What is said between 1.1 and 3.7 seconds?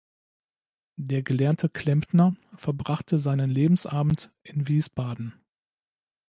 gelernte Klempner verbrachte seinen